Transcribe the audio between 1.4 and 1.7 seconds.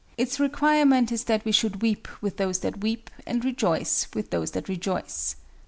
we